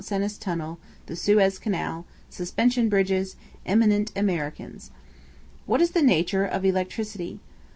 CENIS 0.03 0.39
TUNNEL, 0.39 0.79
THE 1.05 1.15
SUEZ 1.15 1.59
CANAL, 1.59 2.07
SUSPENSION 2.31 2.89
BRIDGES, 2.89 3.35
EMINENT 3.67 4.11
AMERICANS. 4.15 4.89
What 5.67 5.79
is 5.79 5.91
the 5.91 6.01
nature 6.01 6.43
of 6.43 6.65
Electricity? 6.65 7.39